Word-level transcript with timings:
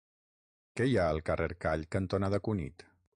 Què 0.79 0.87
hi 0.91 0.95
ha 1.01 1.05
al 1.15 1.21
carrer 1.29 1.49
Call 1.67 1.85
cantonada 1.97 2.41
Cunit? 2.49 2.87